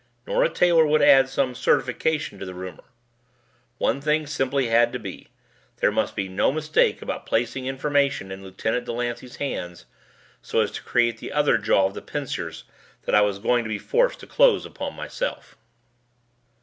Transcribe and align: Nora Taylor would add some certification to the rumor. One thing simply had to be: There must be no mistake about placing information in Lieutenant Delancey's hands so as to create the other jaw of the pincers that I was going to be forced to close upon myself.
Nora 0.25 0.49
Taylor 0.49 0.83
would 0.87 1.03
add 1.03 1.29
some 1.29 1.53
certification 1.53 2.39
to 2.39 2.45
the 2.47 2.55
rumor. 2.55 2.85
One 3.77 4.01
thing 4.01 4.25
simply 4.25 4.65
had 4.67 4.91
to 4.93 4.97
be: 4.97 5.27
There 5.77 5.91
must 5.91 6.15
be 6.15 6.27
no 6.27 6.51
mistake 6.51 7.03
about 7.03 7.27
placing 7.27 7.67
information 7.67 8.31
in 8.31 8.41
Lieutenant 8.43 8.85
Delancey's 8.87 9.35
hands 9.35 9.85
so 10.41 10.59
as 10.59 10.71
to 10.71 10.81
create 10.81 11.19
the 11.19 11.31
other 11.31 11.59
jaw 11.59 11.85
of 11.85 11.93
the 11.93 12.01
pincers 12.01 12.63
that 13.03 13.13
I 13.13 13.21
was 13.21 13.37
going 13.37 13.63
to 13.63 13.69
be 13.69 13.77
forced 13.77 14.19
to 14.21 14.25
close 14.25 14.65
upon 14.65 14.95
myself. 14.95 15.55